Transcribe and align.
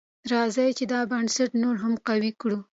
راځئ 0.31 0.69
چې 0.77 0.85
دا 0.93 0.99
بنسټ 1.11 1.51
نور 1.61 1.75
هم 1.83 1.93
قوي 2.07 2.31
کړو. 2.41 2.57